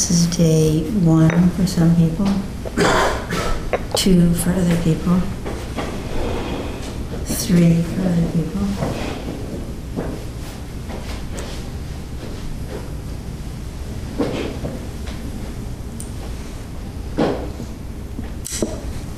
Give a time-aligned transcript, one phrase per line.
[0.00, 2.24] This is day one for some people,
[3.96, 5.20] two for other people,
[7.26, 8.66] three for other people.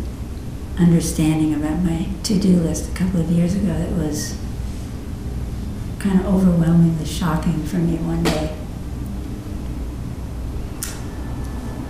[0.78, 4.38] understanding about my to-do list a couple of years ago that was
[6.00, 8.56] kind of overwhelmingly shocking for me one day.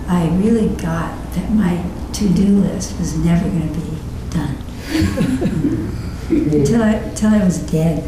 [0.08, 1.83] I really got that my
[2.14, 3.97] to-do list was never going to be
[4.30, 4.55] done
[6.30, 8.04] until I, until I was dead.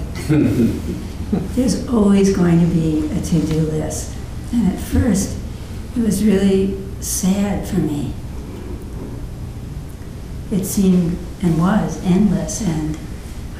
[1.55, 4.15] There's always going to be a to-do list.
[4.53, 5.37] And at first,
[5.95, 8.13] it was really sad for me.
[10.49, 12.97] It seemed and was endless, and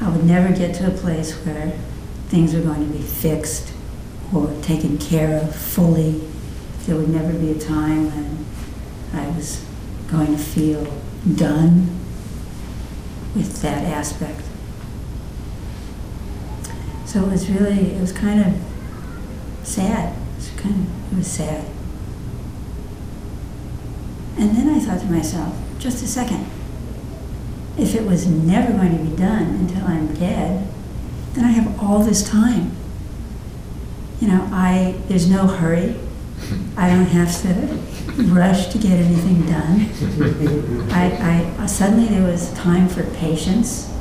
[0.00, 1.72] I would never get to a place where
[2.28, 3.72] things were going to be fixed
[4.34, 6.22] or taken care of fully.
[6.86, 8.46] There would never be a time when
[9.12, 9.64] I was
[10.10, 10.84] going to feel
[11.34, 11.88] done
[13.34, 14.42] with that aspect.
[17.04, 18.54] So it was really, it was kind of
[19.62, 20.14] sad.
[20.14, 21.64] It was kind of, it was sad.
[24.38, 26.46] And then I thought to myself, just a second.
[27.78, 30.66] If it was never going to be done until I'm dead,
[31.34, 32.72] then I have all this time.
[34.20, 35.94] You know, I there's no hurry.
[36.76, 39.90] I don't have to rush to get anything done.
[40.90, 43.92] I, I suddenly there was time for patience.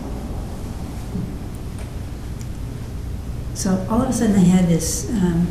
[3.53, 5.47] So all of a sudden I had this um,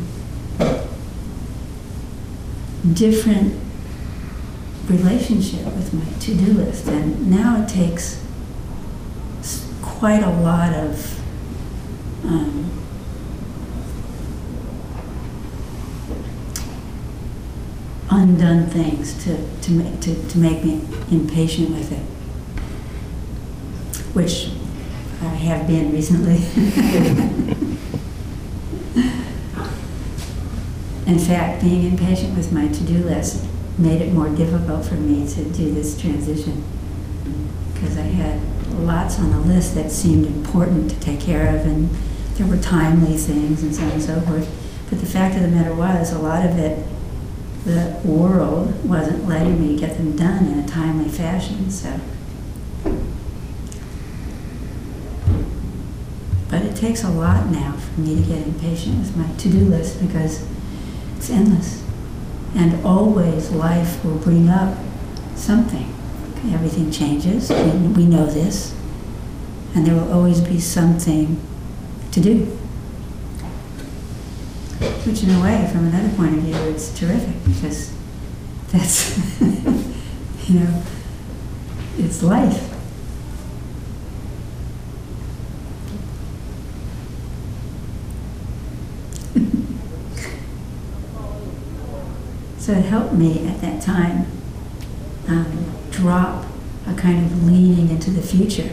[2.93, 3.53] different
[4.89, 8.23] relationship with my to-do list, and now it takes
[9.81, 11.19] quite a lot of
[12.23, 12.71] um,
[18.09, 20.81] undone things to, to, make, to, to make me
[21.11, 22.03] impatient with it,
[24.15, 24.51] which
[25.21, 26.37] I have been recently.
[31.07, 33.45] In fact, being impatient with my to-do list
[33.77, 36.63] made it more difficult for me to do this transition
[37.73, 38.41] because I had
[38.79, 41.89] lots on the list that seemed important to take care of, and
[42.35, 44.49] there were timely things and so on and so forth.
[44.89, 46.85] But the fact of the matter was, a lot of it,
[47.65, 51.69] the world wasn't letting me get them done in a timely fashion.
[51.69, 51.99] So,
[56.49, 59.99] but it takes a lot now for me to get impatient with my to-do list
[59.99, 60.47] because
[61.17, 61.86] it's endless.
[62.57, 64.75] And always life will bring up
[65.35, 65.93] something.
[66.51, 67.49] Everything changes.
[67.49, 68.75] We, we know this.
[69.75, 71.39] And there will always be something
[72.11, 72.45] to do.
[75.05, 77.93] Which, in a way, from another point of view, it's terrific because
[78.71, 79.39] that's,
[80.49, 80.83] you know,
[81.97, 82.66] it's life.
[92.67, 94.27] So it helped me at that time
[95.29, 96.45] um, drop
[96.85, 98.69] a kind of leaning into the future.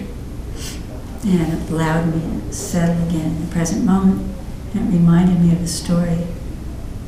[1.24, 4.34] And allowed me to settle again in the present moment.
[4.74, 6.26] And it reminded me of a story,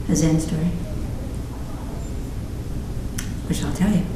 [0.08, 0.66] a Zen story,
[3.48, 4.06] which I'll tell you.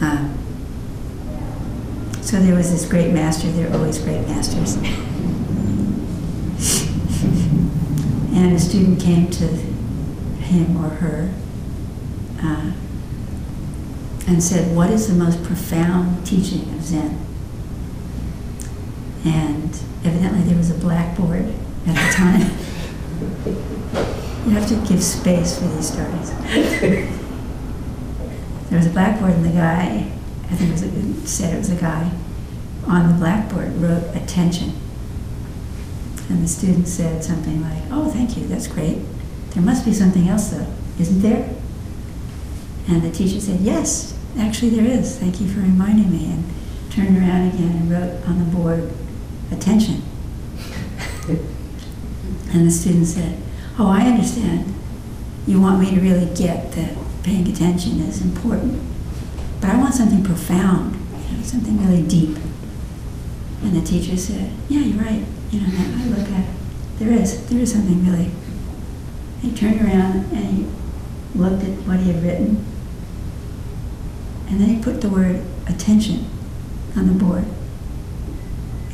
[0.00, 0.38] Um,
[2.22, 4.76] So there was this great master, there are always great masters.
[8.34, 9.70] and a student came to
[10.50, 11.32] him or her
[12.42, 12.72] uh,
[14.26, 17.18] and said, What is the most profound teaching of Zen?
[19.24, 21.54] And evidently there was a blackboard
[21.86, 22.40] at the time.
[24.46, 26.30] you have to give space for these stories.
[28.70, 30.10] there was a blackboard, and the guy,
[30.50, 32.10] I think it was a, said it was a guy,
[32.86, 34.72] on the blackboard wrote attention.
[36.28, 38.98] And the student said something like, Oh, thank you, that's great.
[39.50, 40.66] There must be something else, though,
[40.98, 41.48] isn't there?
[42.88, 45.18] And the teacher said, Yes, actually there is.
[45.18, 46.26] Thank you for reminding me.
[46.26, 46.44] And
[46.90, 48.92] turned around again and wrote on the board,
[49.52, 50.02] Attention.
[51.28, 53.40] and the student said,
[53.78, 54.74] Oh, I understand.
[55.46, 58.80] You want me to really get that paying attention is important.
[59.60, 60.96] But I want something profound,
[61.30, 62.36] you know, something really deep.
[63.62, 65.24] And the teacher said, Yeah, you're right.
[65.50, 66.50] You know, I look at it.
[66.98, 68.30] There is, there is something really.
[69.40, 70.66] He turned around and he
[71.34, 72.64] looked at what he had written.
[74.48, 76.26] And then he put the word attention
[76.96, 77.44] on the board.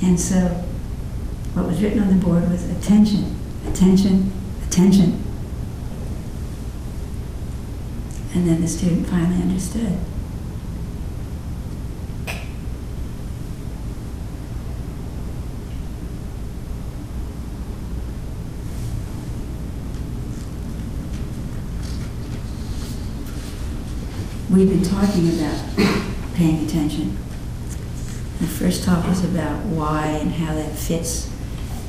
[0.02, 0.64] And so
[1.54, 3.34] what was written on the board was attention,
[3.66, 4.30] attention,
[4.66, 5.22] attention.
[8.34, 9.98] And then the student finally understood.
[24.56, 27.14] We've been talking about paying attention.
[28.40, 31.30] The first talk was about why and how that fits.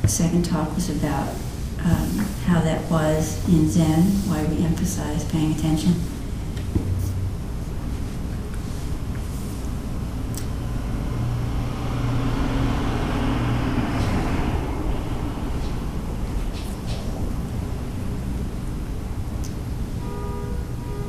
[0.02, 1.34] The second talk was about
[1.82, 2.10] um,
[2.44, 5.94] how that was in Zen, why we emphasize paying attention.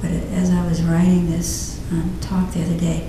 [0.10, 3.08] But as I was writing this um, talk the other day,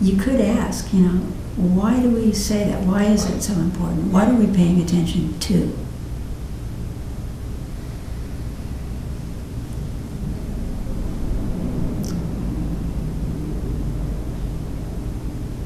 [0.00, 1.18] you could ask, you know,
[1.56, 2.84] why do we say that?
[2.84, 4.12] Why is it so important?
[4.12, 5.76] What are we paying attention to?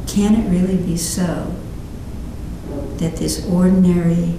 [0.07, 1.55] Can it really be so
[2.97, 4.35] that this ordinary,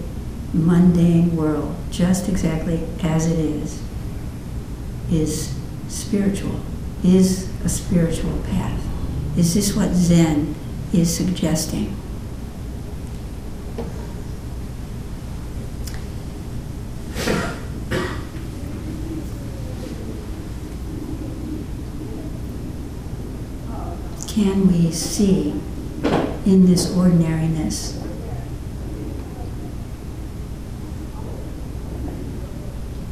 [0.53, 3.83] mundane world, just exactly as it is,
[5.11, 5.54] is
[5.95, 6.59] spiritual,
[7.03, 8.81] is a spiritual path?
[9.37, 10.55] Is this what Zen
[10.93, 11.95] is suggesting?
[24.27, 25.51] Can we see
[26.45, 28.01] in this ordinariness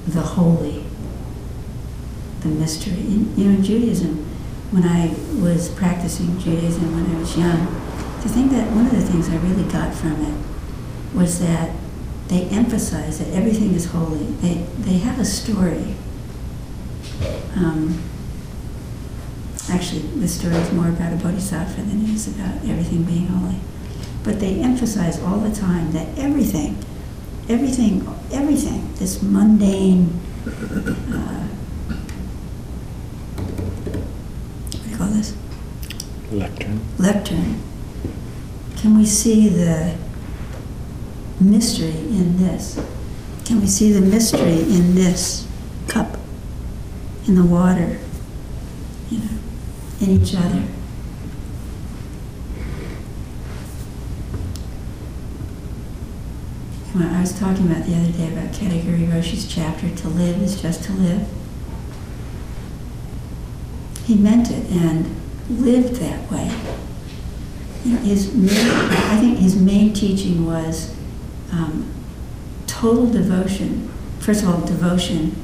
[0.06, 0.83] the holy,
[2.44, 2.94] the mystery?
[2.94, 4.26] In, you know, in Judaism,
[4.72, 7.66] when I was practicing Judaism when I was young,
[8.22, 11.76] the thing that one of the things I really got from it was that
[12.28, 14.26] they emphasize that everything is holy.
[14.42, 15.96] They they have a story.
[17.56, 18.02] Um,
[19.70, 23.60] actually, the story is more about a bodhisattva than it is about everything being holy.
[24.24, 26.78] But they emphasize all the time that everything,
[27.50, 30.20] everything, everything, this mundane.
[30.46, 31.48] Uh,
[34.72, 35.36] what do you call this?
[36.32, 36.82] Lectern.
[36.98, 37.62] lectern,
[38.78, 39.96] can we see the
[41.40, 42.82] mystery in this?
[43.46, 45.48] Can we see the mystery in this
[45.88, 46.18] cup,
[47.28, 48.00] in the water,
[49.12, 49.38] you know,
[50.02, 50.64] in each other?
[56.96, 60.84] I was talking about the other day about Katagiri Roshi's chapter, To Live is Just
[60.84, 61.28] to Live.
[64.06, 65.16] He meant it and
[65.50, 66.52] lived that way.
[67.84, 70.96] His main, I think his main teaching was
[71.52, 71.92] um,
[72.68, 73.90] total devotion.
[74.20, 75.36] First of all, devotion,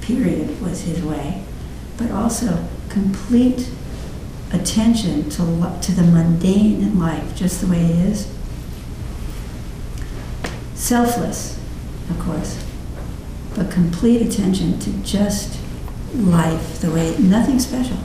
[0.00, 1.44] period, was his way,
[1.96, 3.70] but also complete
[4.52, 8.32] attention to to the mundane in life, just the way it is.
[10.74, 11.60] Selfless,
[12.08, 12.64] of course,
[13.54, 15.58] but complete attention to just
[16.14, 17.96] life, the way nothing special.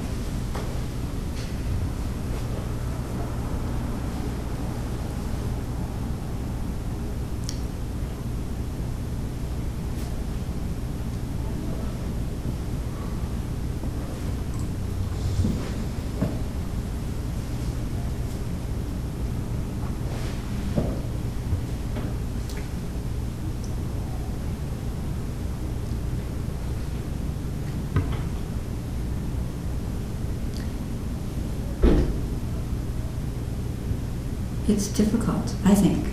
[34.68, 36.08] It's difficult, I think.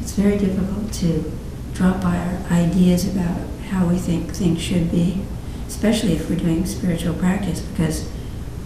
[0.00, 1.32] It's very difficult to
[1.74, 5.22] drop our ideas about how we think things should be,
[5.66, 8.10] especially if we're doing spiritual practice, because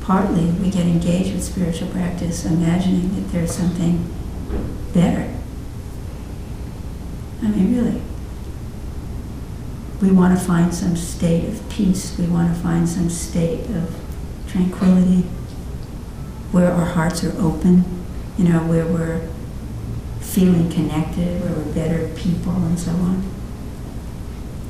[0.00, 4.12] partly we get engaged with spiritual practice imagining that there's something
[4.92, 5.32] better.
[7.42, 8.02] I mean, really.
[10.02, 12.18] We want to find some state of peace.
[12.18, 13.94] We want to find some state of
[14.46, 15.22] tranquility
[16.52, 18.03] where our hearts are open,
[18.38, 19.28] you know, where we're
[20.20, 23.22] feeling connected, where we're better people, and so on.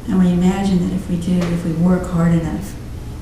[0.07, 2.75] And we imagine that if we do, if we work hard enough,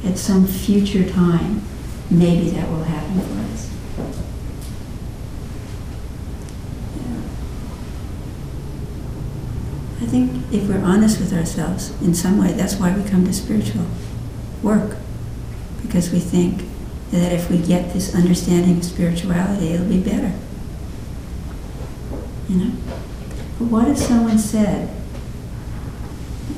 [0.05, 1.63] at some future time,
[2.11, 3.71] maybe that will happen for us.
[10.01, 13.33] I think if we're honest with ourselves in some way, that's why we come to
[13.33, 13.87] spiritual
[14.61, 14.97] work.
[15.81, 16.65] Because we think
[17.12, 20.33] that if we get this understanding of spirituality, it'll be better.
[22.49, 22.73] You know?
[23.59, 24.88] But what if someone said,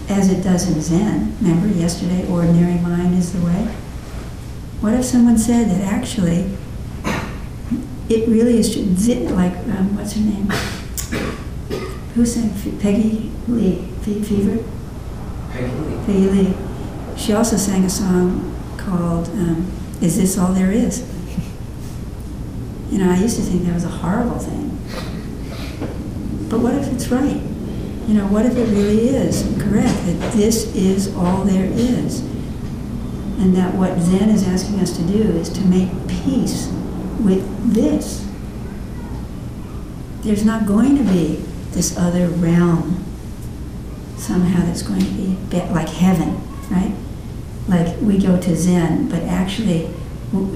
[0.08, 3.74] as it does in Zen, remember yesterday, ordinary mind is the way?
[4.80, 6.56] What if someone said that actually
[8.08, 8.76] it really is
[9.30, 10.48] like, um, what's her name?
[12.14, 14.62] Who sang Peggy Lee, Fever?
[15.50, 15.96] Peggy Lee.
[16.06, 16.54] Peggy Lee.
[17.16, 19.66] She also sang a song called um,
[20.04, 21.00] Is This All There Is?
[22.90, 24.68] You know, I used to think that was a horrible thing.
[26.50, 27.40] But what if it's right?
[28.06, 32.20] You know, what if it really is correct, that this is all there is?
[33.40, 36.68] And that what Zen is asking us to do is to make peace
[37.24, 38.28] with this.
[40.20, 41.36] There's not going to be
[41.70, 43.02] this other realm
[44.18, 45.36] somehow that's going to be
[45.72, 46.94] like heaven, right?
[47.68, 49.88] Like we go to Zen, but actually,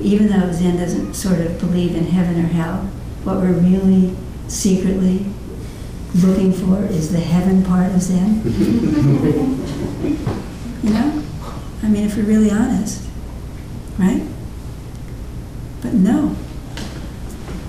[0.02, 2.82] even though Zen doesn't sort of believe in heaven or hell,
[3.24, 4.14] what we're really
[4.48, 5.26] secretly
[6.14, 8.42] looking for is the heaven part of Zen.
[10.82, 11.22] you know?
[11.82, 13.08] I mean, if we're really honest,
[13.98, 14.22] right?
[15.80, 16.36] But no.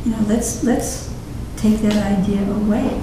[0.05, 1.13] You know, let's let's
[1.58, 3.01] take that idea away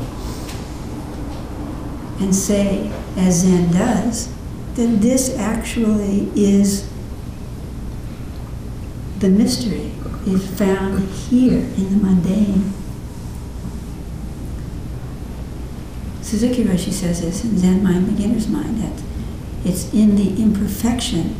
[2.21, 4.33] and say, as Zen does,
[4.77, 6.89] that this actually is
[9.19, 9.93] the mystery
[10.27, 12.73] is found here in the mundane.
[16.21, 19.03] Suzuki Roshi says this in Zen Mind, Beginner's Mind, that
[19.65, 21.37] it's in the imperfection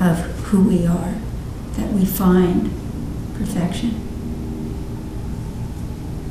[0.00, 1.14] of who we are
[1.76, 2.70] that we find
[3.34, 3.90] perfection.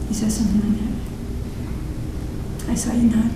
[0.08, 0.80] He says something like
[2.58, 2.72] that.
[2.72, 3.32] I saw you nod.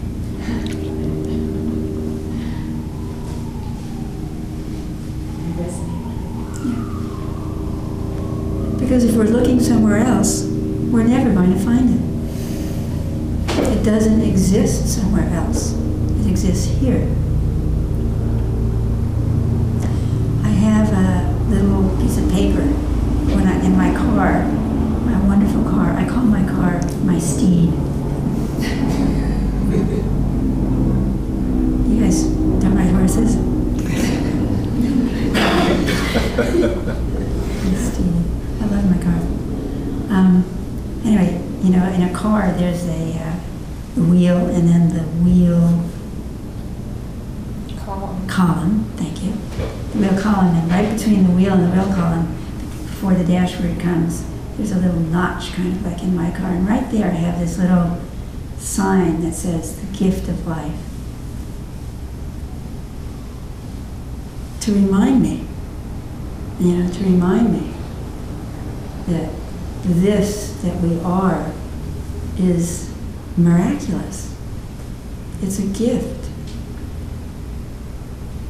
[8.79, 12.01] Because if we're looking somewhere else, we're never going to find it.
[13.77, 15.71] It doesn't exist somewhere else.
[16.19, 17.07] It exists here.
[20.43, 22.63] I have a little piece of paper
[23.33, 24.43] when I in my car,
[25.05, 25.93] my wonderful car.
[25.93, 27.71] I call my car my steed.
[31.87, 33.37] You guys don't ride horses?
[38.61, 39.13] I love my car.
[40.09, 40.43] Um,
[41.05, 45.85] anyway, you know, in a car, there's a uh, wheel and then the wheel
[47.77, 48.27] Column.
[48.27, 48.91] column.
[48.95, 49.33] Thank you.
[49.91, 52.35] The wheel column, and right between the wheel and the wheel column,
[52.87, 54.25] before the dashboard comes,
[54.57, 56.49] there's a little notch, kind of like in my car.
[56.49, 58.01] And right there, I have this little
[58.57, 60.81] sign that says the gift of life.
[64.61, 65.45] To remind me,
[66.59, 67.71] you know, to remind me
[69.09, 69.29] that
[69.83, 71.53] this that we are
[72.37, 72.93] is
[73.37, 74.35] miraculous.
[75.41, 76.29] It's a gift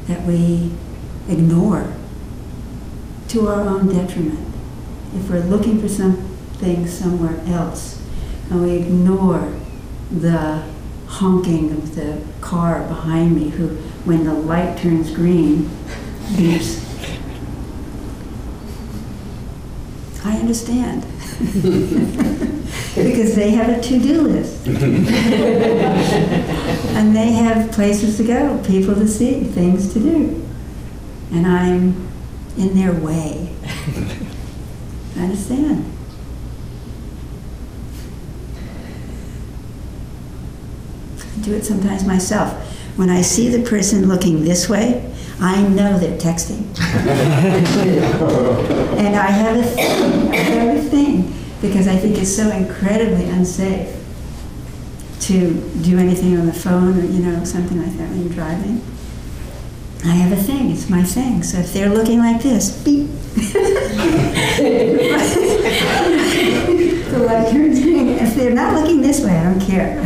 [0.06, 0.70] that we
[1.28, 1.92] ignore
[3.28, 4.54] to our own detriment.
[5.14, 8.00] If we're looking for something somewhere else
[8.50, 9.52] and we ignore
[10.10, 10.62] the
[11.08, 13.68] honking of the car behind me who,
[14.04, 15.68] when the light turns green,
[16.34, 16.82] beeps.
[20.24, 21.04] I understand.
[23.04, 24.66] because they have a to-do list.
[24.66, 24.76] and
[27.14, 30.42] they have places to go, people to see, things to do.
[31.30, 32.08] And I'm
[32.56, 33.54] in their way.
[35.16, 35.92] I understand.
[41.18, 42.54] I do it sometimes myself.
[42.96, 46.64] When I see the person looking this way, I know they're texting.
[48.96, 53.28] and I have a thing, I have a thing because I think it's so incredibly
[53.28, 53.94] unsafe
[55.20, 58.80] to do anything on the phone or, you know, something like that when you're driving.
[60.04, 61.42] I have a thing, it's my thing.
[61.42, 63.08] So if they're looking like this, beep.
[67.10, 68.08] the left turn thing.
[68.10, 69.96] If they're not looking this way, I don't care.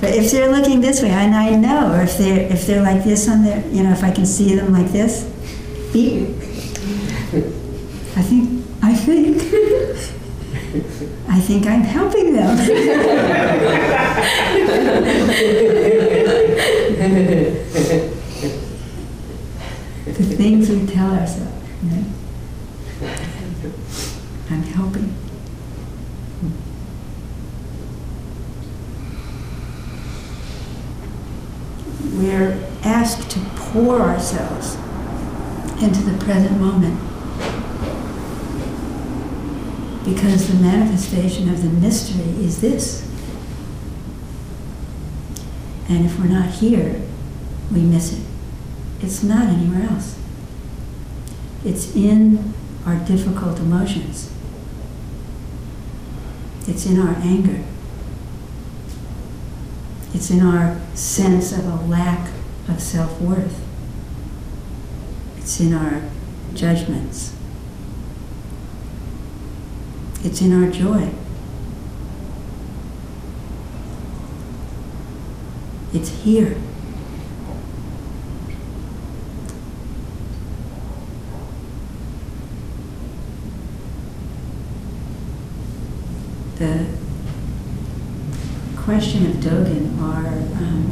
[0.00, 3.04] but if they're looking this way, and I know, or if they're if they're like
[3.04, 5.24] this on their, you know, if I can see them like this,
[5.92, 6.28] beep.
[8.16, 8.45] I think
[9.06, 9.38] think
[11.28, 12.56] I think I'm helping them.
[20.06, 21.52] the things we tell ourselves.
[24.50, 25.14] I'm helping.
[32.18, 34.74] We're asked to pour ourselves
[35.80, 37.05] into the present moment
[40.06, 43.02] because the manifestation of the mystery is this.
[45.88, 47.02] And if we're not here,
[47.72, 48.24] we miss it.
[49.00, 50.16] It's not anywhere else.
[51.64, 52.54] It's in
[52.86, 54.32] our difficult emotions.
[56.68, 57.64] It's in our anger.
[60.14, 62.30] It's in our sense of a lack
[62.68, 63.60] of self worth.
[65.36, 66.02] It's in our
[66.54, 67.35] judgments.
[70.26, 71.08] It's in our joy.
[75.94, 76.56] It's here.
[86.56, 86.86] the
[88.76, 90.86] question of Dogen are um,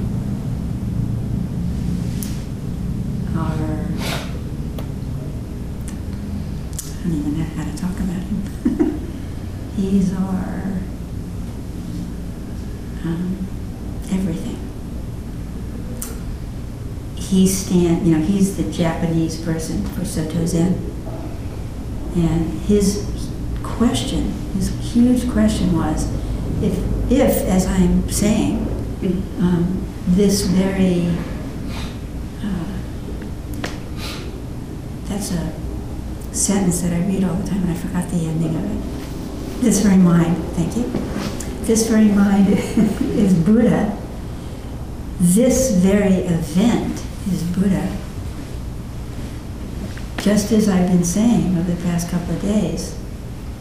[3.35, 3.87] are
[6.87, 8.91] I don't even know how to talk about him.
[9.77, 10.81] He's our
[13.05, 13.47] um,
[14.11, 14.61] everything.
[17.17, 20.75] He stand, you know, he's the Japanese person for Soto Zen,
[22.15, 23.11] and his
[23.63, 26.09] question, his huge question was,
[26.63, 26.79] if,
[27.11, 28.59] if as I'm saying,
[29.41, 31.09] um, this very,
[32.43, 32.65] uh,
[35.07, 35.53] that's a
[36.33, 38.94] sentence that I read all the time and I forgot the ending of it.
[39.61, 40.85] This very mind, thank you.
[41.65, 42.49] This very mind
[43.19, 43.97] is Buddha.
[45.21, 47.97] This very event is Buddha.
[50.19, 52.99] Just as I've been saying over the past couple of days,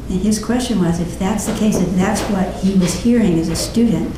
[0.10, 3.47] and his question was if that's the case, if that's what he was hearing as
[3.47, 4.13] a student,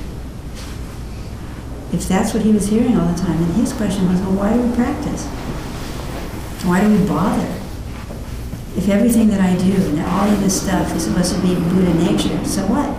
[1.93, 4.53] if that's what he was hearing all the time, then his question was, well, why
[4.53, 5.25] do we practice?
[6.65, 7.54] Why do we bother?
[8.77, 11.93] If everything that I do and all of this stuff is supposed to be Buddha
[11.93, 12.89] nature, so what?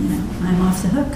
[0.00, 1.14] You know, I'm off the hook.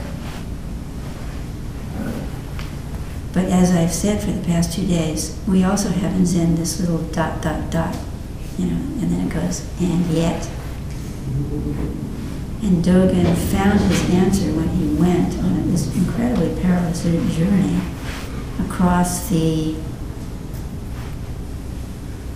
[3.33, 6.81] But as I've said for the past two days, we also have in Zen this
[6.81, 7.95] little dot, dot, dot,
[8.59, 10.49] you know, and then it goes, and yet.
[12.63, 17.79] And Dogen found his answer when he went on this incredibly perilous journey
[18.59, 19.77] across the,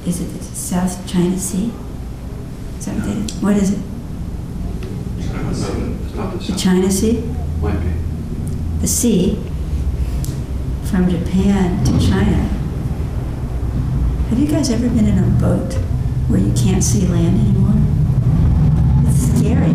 [0.07, 1.71] is it the South China Sea?
[2.81, 2.95] That
[3.43, 3.79] what, is it?
[6.47, 7.23] The China Sea?
[8.81, 9.35] The sea
[10.91, 12.49] from Japan to China.
[14.31, 15.75] Have you guys ever been in a boat
[16.29, 17.77] where you can't see land anymore?
[19.07, 19.75] It's scary.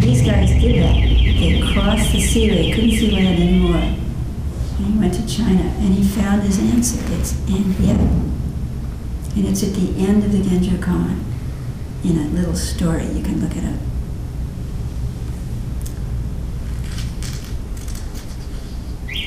[0.00, 0.94] These guys did that.
[0.94, 4.03] They crossed the sea, they couldn't see land anymore.
[5.26, 7.00] China and he found his answer.
[7.14, 7.98] It's and yet.
[9.36, 11.22] And it's at the end of the Genjo Koan
[12.04, 13.06] in a little story.
[13.06, 13.80] You can look it up.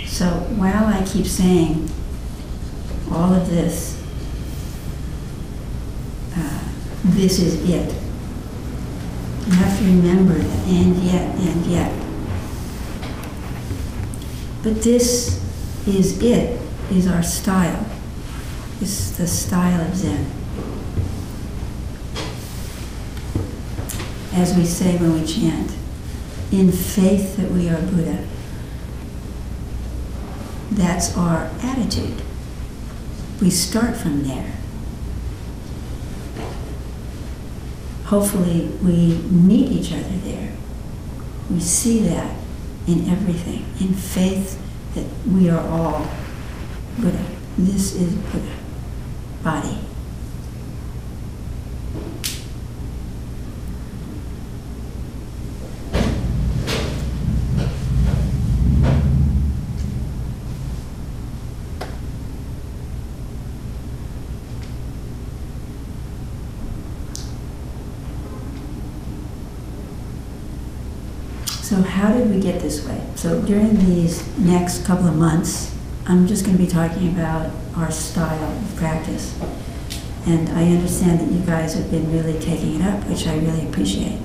[0.07, 0.25] So
[0.57, 1.89] while I keep saying
[3.11, 4.01] all of this,
[6.35, 6.63] uh,
[7.03, 7.93] this is it.
[9.45, 11.93] You have to remember that, and yet, and yet.
[14.63, 15.46] But this
[15.87, 16.59] is it,
[16.91, 17.85] is our style.
[18.81, 20.25] is the style of Zen.
[24.33, 25.71] As we say when we chant,
[26.51, 28.25] in faith that we are Buddha.
[30.71, 32.21] That's our attitude.
[33.41, 34.53] We start from there.
[38.05, 40.53] Hopefully, we meet each other there.
[41.49, 42.35] We see that
[42.87, 44.61] in everything, in faith
[44.97, 46.07] that we are all
[46.97, 47.25] Buddha.
[47.57, 48.57] This is Buddha
[49.43, 49.77] body.
[71.61, 76.45] So how did we get this so during these next couple of months, I'm just
[76.45, 79.37] going to be talking about our style of practice.
[80.25, 83.67] And I understand that you guys have been really taking it up, which I really
[83.67, 84.19] appreciate.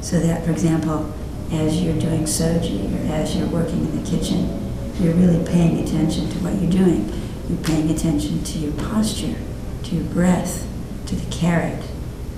[0.00, 1.12] So that, for example,
[1.52, 6.28] as you're doing soji or as you're working in the kitchen, you're really paying attention
[6.30, 7.12] to what you're doing.
[7.48, 9.36] You're paying attention to your posture,
[9.84, 10.66] to your breath,
[11.06, 11.82] to the carrot,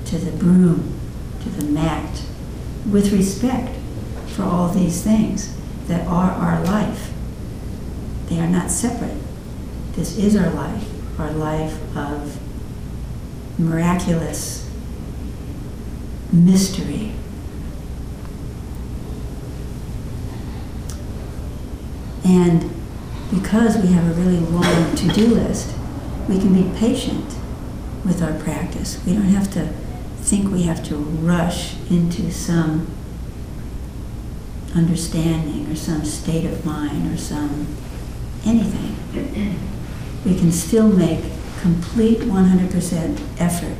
[0.06, 0.98] to the broom,
[1.42, 2.22] to the mat,
[2.90, 3.76] with respect
[4.26, 5.56] for all these things
[5.90, 7.10] that are our life.
[8.28, 9.16] They are not separate.
[9.94, 12.38] This is our life, our life of
[13.58, 14.70] miraculous
[16.32, 17.10] mystery.
[22.24, 22.70] And
[23.32, 25.74] because we have a really long to do list,
[26.28, 27.34] we can be patient
[28.04, 29.04] with our practice.
[29.04, 29.72] We don't have to
[30.18, 32.86] think we have to rush into some
[34.74, 37.66] understanding or some state of mind or some
[38.44, 38.96] anything.
[40.24, 41.24] We can still make
[41.60, 43.76] complete 100% effort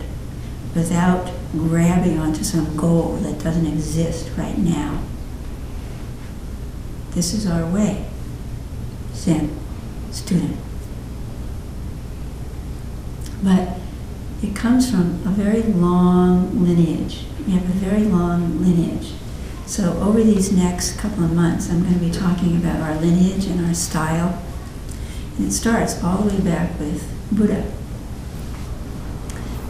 [0.75, 5.03] without grabbing onto some goal that doesn't exist right now.
[7.13, 8.07] This is our way.
[9.15, 9.57] Zen
[10.11, 10.57] student.
[13.43, 13.79] But
[14.43, 17.25] it comes from a very long lineage.
[17.47, 19.13] We have a very long lineage.
[19.71, 23.47] So over these next couple of months, I'm going to be talking about our lineage
[23.47, 24.43] and our style.
[25.37, 27.71] And it starts all the way back with Buddha.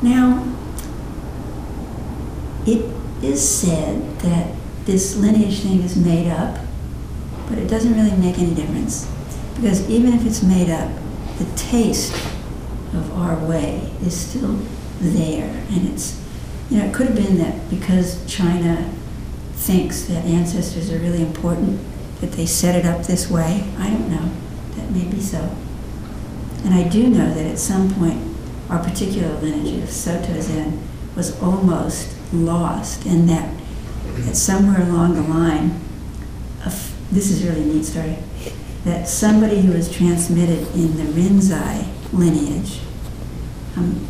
[0.02, 0.56] Now,
[2.66, 2.90] it
[3.22, 4.54] is said that
[4.86, 6.58] this lineage thing is made up,
[7.50, 9.06] but it doesn't really make any difference.
[9.54, 10.90] Because even if it's made up,
[11.36, 12.14] the taste
[12.94, 14.58] of our way is still
[15.00, 15.50] there.
[15.68, 16.24] And it's,
[16.70, 18.90] you know, it could have been that because China
[19.60, 21.78] thinks that ancestors are really important,
[22.20, 23.70] that they set it up this way.
[23.78, 24.30] I don't know.
[24.76, 25.54] That may be so.
[26.64, 28.36] And I do know that at some point,
[28.70, 30.82] our particular lineage of Soto Zen
[31.14, 33.54] was almost lost, and that,
[34.24, 35.80] that somewhere along the line,
[37.12, 38.16] this is really a neat story,
[38.84, 42.80] that somebody who was transmitted in the Rinzai lineage
[43.76, 44.06] um,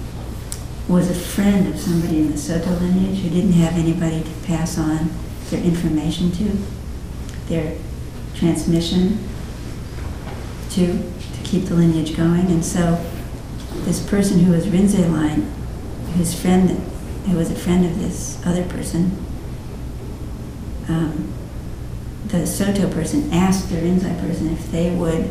[0.87, 4.79] was a friend of somebody in the Soto lineage who didn't have anybody to pass
[4.79, 5.11] on
[5.51, 6.57] their information to,
[7.49, 7.77] their
[8.35, 9.19] transmission
[10.71, 12.47] to, to keep the lineage going.
[12.47, 13.05] And so
[13.85, 15.43] this person who was Rinzai line,
[16.15, 16.71] whose friend,
[17.27, 19.25] who was a friend of this other person,
[20.89, 21.33] um,
[22.27, 25.29] the Soto person asked the Rinzai person if they would,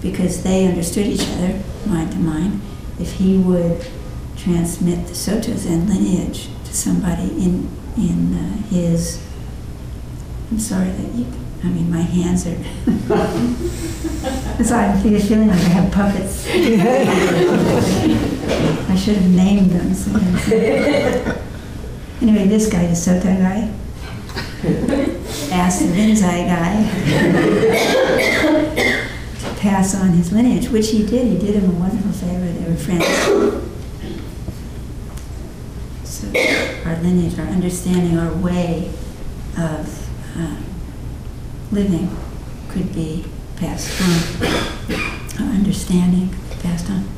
[0.00, 2.60] because they understood each other, mind to mind,
[3.00, 3.84] if he would
[4.36, 9.25] transmit the Soto Zen lineage to somebody in, in uh, his
[10.50, 11.26] I'm sorry that you,
[11.64, 12.50] I mean, my hands are.
[14.60, 16.46] it's like I feeling like I have puppets.
[18.88, 19.92] I should have named them.
[22.22, 23.70] Anyway, this guy, the Soto guy,
[25.52, 26.82] asked the Rinzai guy
[29.38, 31.26] to pass on his lineage, which he did.
[31.26, 32.46] He did him a wonderful favor.
[32.46, 33.04] They were friends.
[36.04, 36.26] So
[36.88, 38.90] our lineage, our understanding, our way
[39.58, 40.05] of
[40.36, 40.56] uh,
[41.72, 42.14] living
[42.68, 43.24] could be
[43.56, 47.08] passed on, understanding passed on.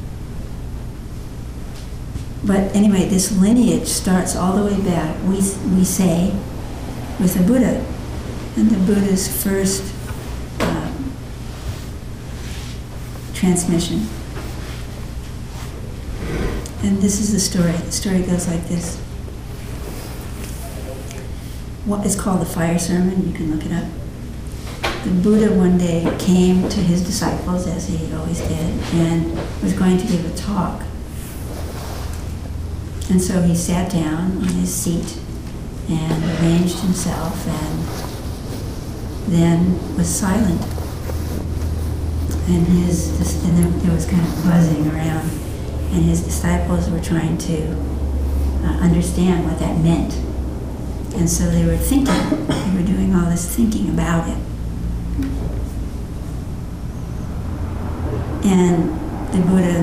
[2.45, 5.37] But anyway, this lineage starts all the way back, we,
[5.75, 6.33] we say,
[7.19, 7.85] with the Buddha.
[8.57, 9.83] And the Buddha's first
[10.61, 11.13] um,
[13.35, 14.07] transmission.
[16.83, 17.73] And this is the story.
[17.73, 19.03] The story goes like this
[21.89, 23.27] what is called the fire sermon.
[23.27, 23.89] You can look it up.
[25.05, 29.97] The Buddha one day came to his disciples, as he always did, and was going
[29.97, 30.83] to give a talk.
[33.11, 35.19] And so he sat down on his seat
[35.89, 40.61] and arranged himself and then was silent.
[42.51, 45.31] And his and there was kind of buzzing around,
[45.93, 47.73] and his disciples were trying to
[48.63, 50.28] uh, understand what that meant.
[51.15, 52.15] And so they were thinking,
[52.47, 54.39] they were doing all this thinking about it.
[58.45, 58.95] And
[59.33, 59.83] the Buddha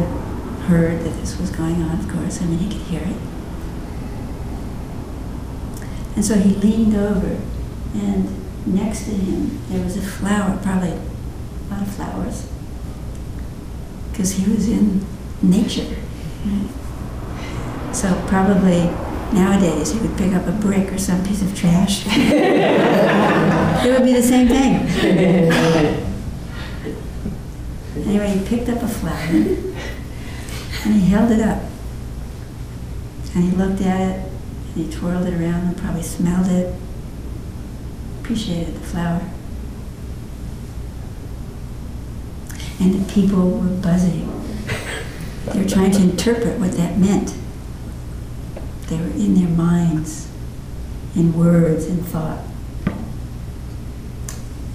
[0.67, 2.41] heard that this was going on, of course.
[2.41, 3.17] I mean, he could hear it.
[6.15, 7.38] And so he leaned over,
[7.93, 8.29] and
[8.65, 11.01] next to him there was a flower, probably a
[11.69, 12.47] lot of flowers,
[14.09, 15.05] because he was in
[15.41, 15.97] nature.
[16.45, 16.69] Right?
[17.93, 18.89] So probably
[19.33, 22.05] Nowadays, he would pick up a brick or some piece of trash.
[22.07, 26.01] it would be the same thing.
[28.05, 29.17] Anyway, he picked up a flower
[30.85, 31.63] and he held it up.
[33.33, 34.31] And he looked at it
[34.75, 36.75] and he twirled it around and probably smelled it,
[38.21, 39.21] appreciated the flower.
[42.79, 44.29] And the people were buzzing.
[45.47, 47.33] They were trying to interpret what that meant.
[48.88, 50.28] They were in their minds,
[51.15, 52.45] in words in thought.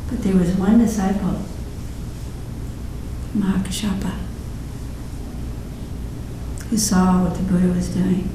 [0.09, 1.43] But there was one disciple,
[3.37, 4.15] Mahakashapa,
[6.69, 8.29] who saw what the Buddha was doing.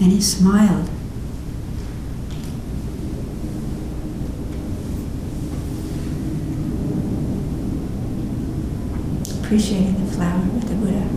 [0.00, 0.90] And he smiled.
[9.50, 11.08] Appreciating the flower with the Buddha.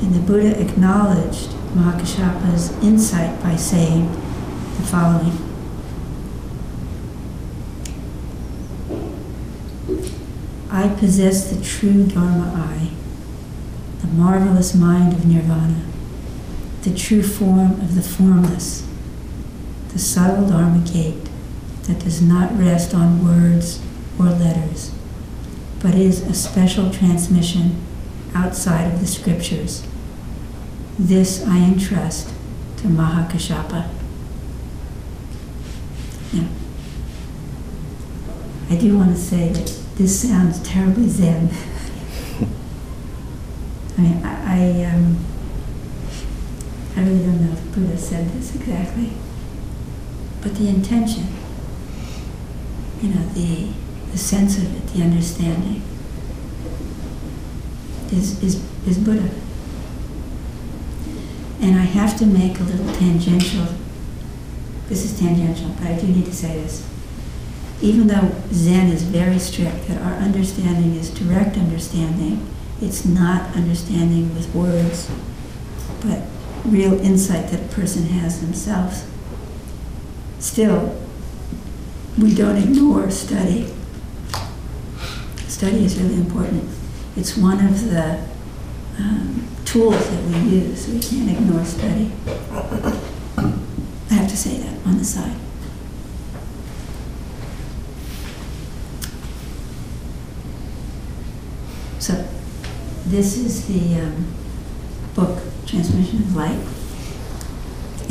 [0.00, 5.36] And the Buddha acknowledged Mahakashapa's insight by saying the following.
[10.70, 12.92] I possess the true Dharma eye,
[14.00, 15.82] the marvelous mind of nirvana,
[16.80, 18.88] the true form of the formless,
[19.90, 21.27] the subtle Dharma gate
[21.88, 23.80] that does not rest on words
[24.18, 24.92] or letters,
[25.82, 27.80] but is a special transmission
[28.34, 29.86] outside of the scriptures.
[30.98, 32.34] This I entrust
[32.78, 33.88] to Mahakashapa.
[36.34, 36.48] Now,
[38.68, 41.48] I do want to say that this sounds terribly Zen.
[43.96, 45.24] I mean, I, I, um,
[46.96, 49.12] I really don't know if Buddha said this exactly,
[50.42, 51.37] but the intention,
[53.02, 53.68] you know, the,
[54.12, 55.82] the sense of it, the understanding,
[58.12, 59.30] is, is, is Buddha.
[61.60, 63.66] And I have to make a little tangential,
[64.88, 66.88] this is tangential, but I do need to say this
[67.80, 72.46] even though Zen is very strict, that our understanding is direct understanding,
[72.80, 75.10] it's not understanding with words,
[76.00, 76.22] but
[76.64, 79.06] real insight that a person has themselves.
[80.40, 81.00] Still,
[82.20, 83.72] we don't ignore study.
[85.46, 86.68] Study is really important.
[87.16, 88.24] It's one of the
[88.98, 90.88] um, tools that we use.
[90.88, 92.10] We can't ignore study.
[93.36, 95.36] I have to say that on the side.
[102.00, 102.26] So
[103.06, 104.26] this is the um,
[105.14, 106.66] book, Transmission of Light.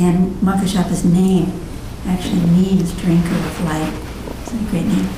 [0.00, 1.67] And Mahakashapa's name
[2.06, 3.92] actually means drinker of light.
[4.42, 5.08] It's a great name.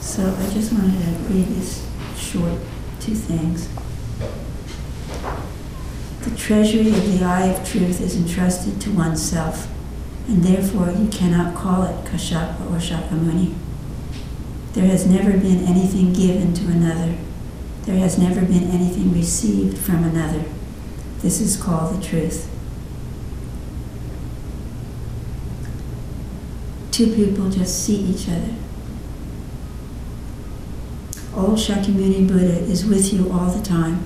[0.00, 2.60] So I just wanted to read these short
[3.00, 3.68] two things.
[6.22, 9.68] The treasury of the eye of truth is entrusted to oneself,
[10.26, 13.54] and therefore you cannot call it Kashapa or Shakyamuni.
[14.72, 17.16] There has never been anything given to another.
[17.82, 20.44] There has never been anything received from another.
[21.24, 22.50] This is called the truth.
[26.90, 28.52] Two people just see each other.
[31.34, 34.00] Old Shakyamuni Buddha is with you all the time.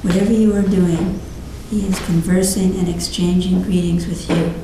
[0.00, 1.20] Whatever you are doing,
[1.68, 4.54] he is conversing and exchanging greetings with you,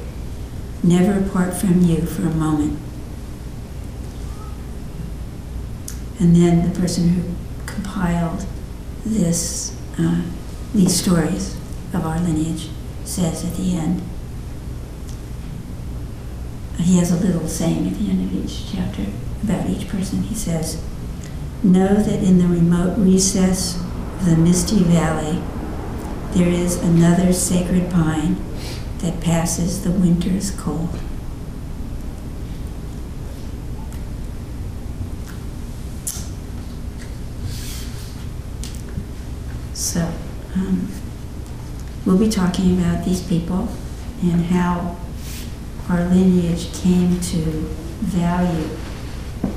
[0.83, 2.79] never apart from you for a moment.
[6.19, 7.35] And then the person who
[7.67, 8.47] compiled
[9.05, 10.23] this, uh,
[10.73, 11.55] these stories
[11.93, 12.69] of our lineage
[13.05, 14.03] says at the end,
[16.79, 19.07] he has a little saying at the end of each chapter
[19.43, 20.23] about each person.
[20.23, 20.83] He says,
[21.63, 25.43] Know that in the remote recess of the misty valley
[26.33, 28.37] there is another sacred pine
[28.99, 31.01] that passes the winter's cold.
[39.73, 40.13] So,
[40.55, 40.89] um,
[42.07, 43.69] we'll be talking about these people
[44.23, 44.97] and how
[45.91, 47.41] our lineage came to
[48.01, 48.69] value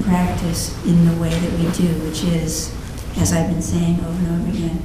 [0.01, 2.75] practice in the way that we do, which is,
[3.17, 4.81] as I've been saying over and over again,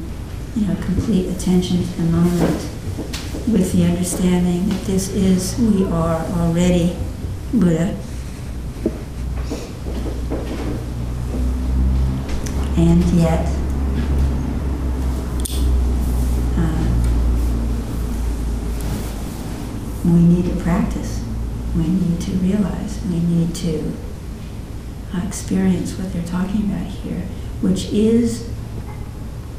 [0.55, 2.69] you know, complete attention to the moment
[3.49, 6.97] with the understanding that this is, we are already
[7.53, 7.97] Buddha.
[12.77, 13.64] And yet,
[20.05, 21.23] we need to practice.
[21.77, 23.93] we need to realize, we need to
[25.13, 27.23] uh, experience what they're talking about here,
[27.61, 28.49] which is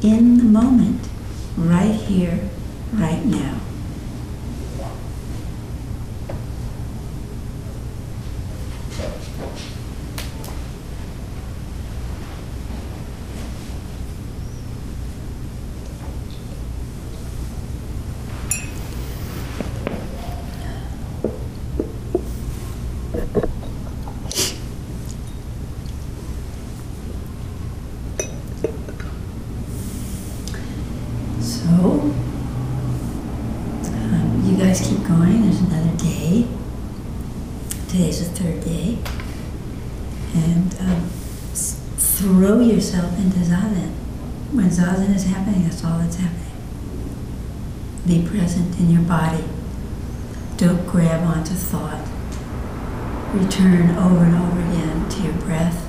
[0.02, 1.10] in the moment,
[1.58, 2.40] right here,
[2.94, 3.60] right now.
[31.42, 32.12] So,
[33.92, 35.42] um, you guys keep going.
[35.44, 36.48] There's another day.
[37.90, 38.98] Today's the third day.
[40.34, 41.10] And um,
[41.52, 43.90] s- throw yourself into zazen.
[44.52, 46.52] When zazen is happening, that's all that's happening.
[48.06, 49.44] Be present in your body.
[50.58, 52.08] Don't grab onto thought.
[53.34, 55.88] Return over and over again to your breath,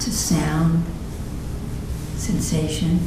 [0.00, 0.84] to sound,
[2.16, 3.00] sensation.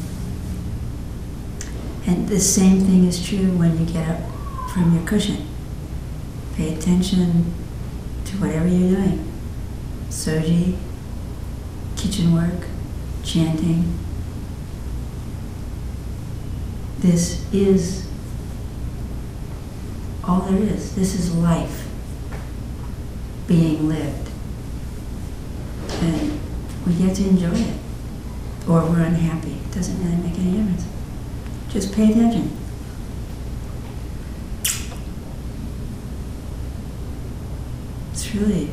[2.06, 4.20] And the same thing is true when you get up
[4.74, 5.48] from your cushion.
[6.56, 7.54] Pay attention
[8.26, 9.32] to whatever you're doing.
[10.10, 10.76] Soji,
[11.96, 12.68] kitchen work,
[13.28, 13.94] chanting.
[17.00, 18.10] This is
[20.24, 20.96] all there is.
[20.96, 21.88] This is life
[23.48, 24.30] being lived.
[26.02, 26.40] And
[26.86, 27.78] we get to enjoy it.
[28.68, 29.54] Or we're unhappy.
[29.54, 30.86] It doesn't really make any difference.
[31.70, 32.58] Just pay attention.
[38.12, 38.70] It's really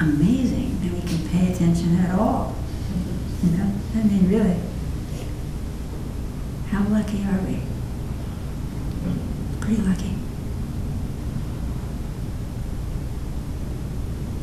[0.00, 0.73] amazing
[1.34, 2.54] pay attention at all.
[3.42, 4.56] You know, I mean, really.
[6.70, 7.60] How lucky are we?
[9.60, 10.14] Pretty lucky.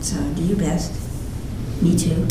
[0.02, 0.92] So, do your best.
[1.82, 2.28] Me too.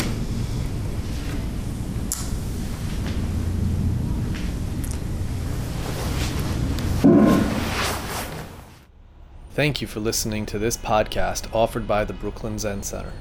[9.53, 13.11] Thank you for listening to this podcast offered by the Brooklyn Zen Center.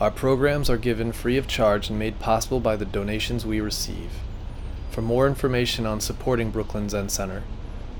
[0.00, 4.10] Our programs are given free of charge and made possible by the donations we receive.
[4.90, 7.44] For more information on supporting Brooklyn Zen Center,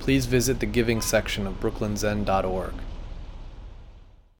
[0.01, 2.73] please visit the giving section of brooklynzen.org.